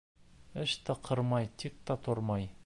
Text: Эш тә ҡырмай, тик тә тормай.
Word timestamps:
Эш 0.61 0.73
тә 0.87 0.95
ҡырмай, 1.09 1.51
тик 1.65 1.79
тә 1.91 1.99
тормай. 2.09 2.51